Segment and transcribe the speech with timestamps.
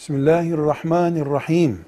[0.00, 1.84] Bismillahirrahmanirrahim.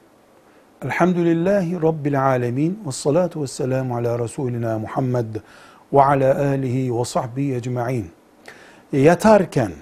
[0.85, 2.81] Elhamdülillahi Rabbil alemin.
[2.87, 5.37] Ve salatu ve selamu ala Resulina Muhammed
[5.93, 8.11] ve ala alihi ve sahbihi ecma'in.
[8.93, 9.73] Yatarken,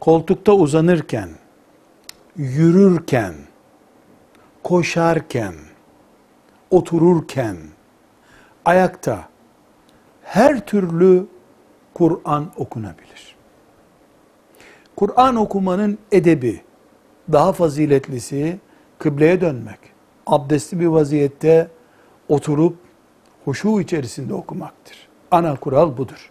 [0.00, 1.28] koltukta uzanırken,
[2.36, 3.34] yürürken,
[4.62, 5.54] koşarken,
[6.70, 7.56] otururken,
[8.64, 9.28] ayakta
[10.22, 11.26] her türlü
[11.94, 13.36] Kur'an okunabilir.
[14.96, 16.64] Kur'an okumanın edebi,
[17.32, 18.58] daha faziletlisi
[18.98, 19.78] kıbleye dönmek,
[20.26, 21.68] abdestli bir vaziyette
[22.28, 22.76] oturup
[23.44, 25.08] huşu içerisinde okumaktır.
[25.30, 26.30] Ana kural budur.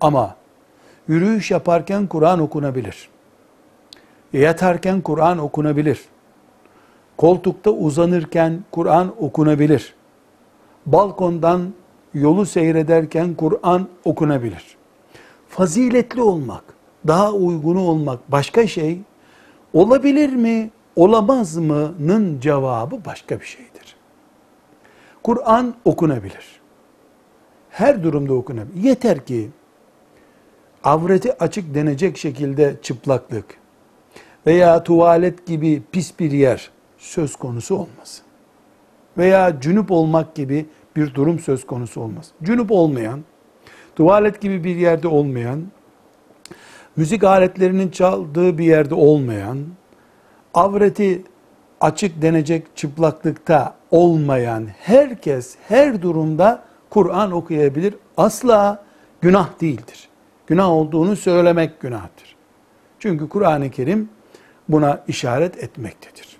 [0.00, 0.36] Ama
[1.08, 3.08] yürüyüş yaparken Kur'an okunabilir.
[4.32, 6.00] Yatarken Kur'an okunabilir.
[7.16, 9.94] Koltukta uzanırken Kur'an okunabilir.
[10.86, 11.74] Balkondan
[12.14, 14.76] yolu seyrederken Kur'an okunabilir.
[15.48, 16.64] Faziletli olmak,
[17.06, 19.00] daha uygunu olmak başka şey,
[19.72, 23.96] olabilir mi, olamaz mı'nın cevabı başka bir şeydir.
[25.22, 26.60] Kur'an okunabilir.
[27.70, 28.82] Her durumda okunabilir.
[28.82, 29.50] Yeter ki
[30.84, 33.44] avreti açık denecek şekilde çıplaklık
[34.46, 38.24] veya tuvalet gibi pis bir yer söz konusu olmasın.
[39.18, 40.66] Veya cünüp olmak gibi
[40.96, 42.30] bir durum söz konusu olmaz.
[42.42, 43.20] Cünüp olmayan,
[43.96, 45.62] tuvalet gibi bir yerde olmayan,
[46.98, 49.58] müzik aletlerinin çaldığı bir yerde olmayan,
[50.54, 51.22] avreti
[51.80, 57.94] açık denecek çıplaklıkta olmayan herkes her durumda Kur'an okuyabilir.
[58.16, 58.84] Asla
[59.20, 60.08] günah değildir.
[60.46, 62.36] Günah olduğunu söylemek günahtır.
[62.98, 64.08] Çünkü Kur'an-ı Kerim
[64.68, 66.36] buna işaret etmektedir.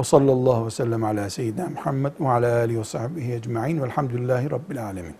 [0.00, 4.50] Ve sallallahu aleyhi ve sellem ala seyyidina Muhammed ve ala alihi ve sahbihi ecma'in velhamdülillahi
[4.50, 5.14] rabbil alemin.